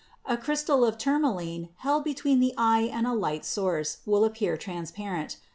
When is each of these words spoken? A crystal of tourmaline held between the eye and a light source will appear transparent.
A 0.25 0.35
crystal 0.35 0.83
of 0.83 0.97
tourmaline 0.97 1.69
held 1.75 2.03
between 2.05 2.39
the 2.39 2.55
eye 2.57 2.89
and 2.91 3.05
a 3.05 3.13
light 3.13 3.45
source 3.45 3.97
will 4.07 4.25
appear 4.25 4.57
transparent. 4.57 5.37